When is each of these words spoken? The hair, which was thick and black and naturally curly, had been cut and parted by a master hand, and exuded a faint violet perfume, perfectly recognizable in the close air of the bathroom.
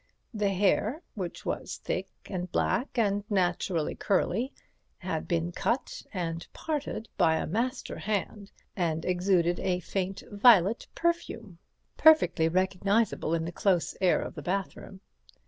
The 0.33 0.49
hair, 0.49 1.03
which 1.13 1.45
was 1.45 1.77
thick 1.83 2.07
and 2.25 2.51
black 2.51 2.97
and 2.97 3.23
naturally 3.29 3.93
curly, 3.93 4.51
had 4.97 5.27
been 5.27 5.51
cut 5.51 6.01
and 6.11 6.47
parted 6.53 7.07
by 7.17 7.35
a 7.35 7.45
master 7.45 7.99
hand, 7.99 8.49
and 8.75 9.05
exuded 9.05 9.59
a 9.59 9.79
faint 9.79 10.23
violet 10.31 10.87
perfume, 10.95 11.59
perfectly 11.97 12.49
recognizable 12.49 13.35
in 13.35 13.45
the 13.45 13.51
close 13.51 13.95
air 14.01 14.23
of 14.23 14.33
the 14.33 14.41
bathroom. 14.41 15.01